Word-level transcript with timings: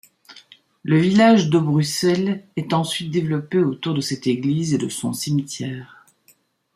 Le 0.81 0.97
village 0.97 1.51
d'Obbrussel 1.51 2.47
s'est 2.57 2.73
ensuite 2.73 3.11
développé 3.11 3.59
autour 3.59 3.93
de 3.93 4.01
cette 4.01 4.25
église 4.25 4.73
et 4.73 4.79
de 4.79 4.89
son 4.89 5.13
cimetière. 5.13 6.07